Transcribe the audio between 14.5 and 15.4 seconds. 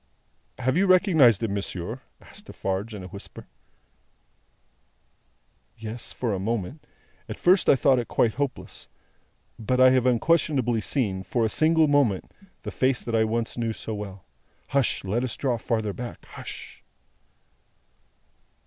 Hush! Let us